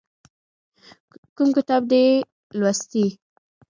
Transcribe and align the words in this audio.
کوم 1.35 1.49
کتاب 1.57 1.81
دې 1.91 1.99
یې 2.07 2.13
لوستی؟ 2.59 3.05